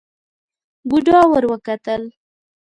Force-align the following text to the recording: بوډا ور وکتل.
بوډا 0.89 1.19
ور 1.31 1.43
وکتل. 1.51 2.01